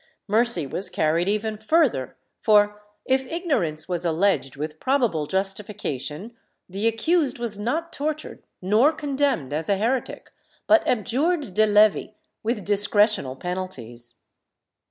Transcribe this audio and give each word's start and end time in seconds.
Mercy 0.27 0.65
was 0.65 0.89
carried 0.89 1.29
even 1.29 1.57
further 1.59 2.17
for, 2.39 2.81
if 3.05 3.27
ignorance 3.27 3.87
was 3.87 4.03
alleged 4.03 4.55
with 4.55 4.79
probable 4.79 5.27
justification, 5.27 6.35
the 6.67 6.87
accused 6.87 7.37
was 7.37 7.59
not 7.59 7.93
tortured 7.93 8.41
nor 8.63 8.91
condemned 8.91 9.53
as 9.53 9.69
a 9.69 9.77
heretic, 9.77 10.31
but 10.65 10.81
abjured 10.87 11.53
de 11.53 11.67
levi, 11.67 12.07
with 12.41 12.65
discretional 12.67 13.39
penalties. 13.39 14.15